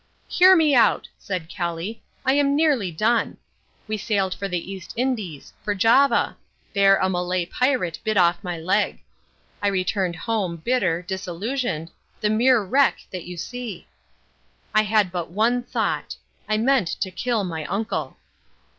[0.27, 3.37] "Hear me out," said Kelly, "I am nearly done.
[3.87, 6.37] We sailed for the East Indies for Java.
[6.73, 8.99] There a Malay pirate bit off my leg.
[9.61, 13.85] I returned home, bitter, disillusioned, the mere wreck that you see.
[14.73, 16.17] I had but one thought.
[16.49, 18.17] I meant to kill my uncle."